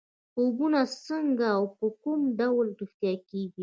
[0.33, 3.59] خوبونه څنګه او په کوم ډول رښتیا کېږي.